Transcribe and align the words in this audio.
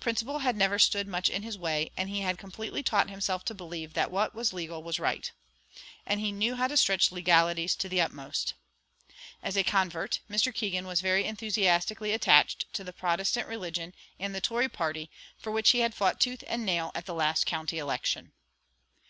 Principle 0.00 0.38
had 0.38 0.56
never 0.56 0.78
stood 0.78 1.06
much 1.06 1.28
in 1.28 1.42
his 1.42 1.58
way, 1.58 1.90
and 1.94 2.08
he 2.08 2.22
had 2.22 2.38
completely 2.38 2.82
taught 2.82 3.10
himself 3.10 3.44
to 3.44 3.52
believe 3.52 3.92
that 3.92 4.10
what 4.10 4.34
was 4.34 4.54
legal 4.54 4.82
was 4.82 4.98
right; 4.98 5.32
and 6.06 6.18
he 6.18 6.32
knew 6.32 6.56
how 6.56 6.66
to 6.66 6.78
stretch 6.78 7.12
legalities 7.12 7.76
to 7.76 7.86
the 7.86 8.00
utmost. 8.00 8.54
As 9.42 9.58
a 9.58 9.62
convert, 9.62 10.20
Mr. 10.30 10.50
Keegan 10.54 10.86
was 10.86 11.02
very 11.02 11.26
enthusiastically 11.26 12.12
attached 12.14 12.72
to 12.72 12.82
the 12.82 12.94
Protestant 12.94 13.46
religion 13.48 13.92
and 14.18 14.34
the 14.34 14.40
Tory 14.40 14.70
party, 14.70 15.10
for 15.36 15.50
which 15.52 15.72
he 15.72 15.80
had 15.80 15.94
fought 15.94 16.20
tooth 16.20 16.42
and 16.46 16.64
nail 16.64 16.90
at 16.94 17.04
the 17.04 17.12
last 17.12 17.44
county 17.44 17.76
election. 17.76 18.32